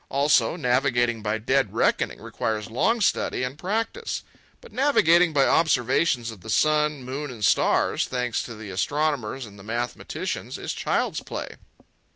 Also, 0.09 0.55
navigating 0.55 1.21
by 1.21 1.37
dead 1.37 1.75
reckoning 1.75 2.19
requires 2.19 2.71
long 2.71 3.01
study 3.01 3.43
and 3.43 3.59
practice. 3.59 4.23
But 4.59 4.73
navigating 4.73 5.31
by 5.31 5.45
observations 5.45 6.31
of 6.31 6.41
the 6.41 6.49
sun, 6.49 7.03
moon, 7.03 7.29
and 7.29 7.45
stars, 7.45 8.07
thanks 8.07 8.41
to 8.45 8.55
the 8.55 8.71
astronomers 8.71 9.45
and 9.45 9.63
mathematicians, 9.63 10.57
is 10.57 10.73
child's 10.73 11.21
play. 11.21 11.57